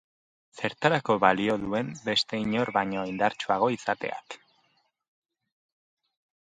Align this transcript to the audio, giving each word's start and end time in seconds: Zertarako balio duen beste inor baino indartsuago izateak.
Zertarako 0.61 1.17
balio 1.23 1.57
duen 1.65 1.91
beste 2.07 2.41
inor 2.45 2.73
baino 2.79 3.05
indartsuago 3.11 3.71
izateak. 3.77 4.41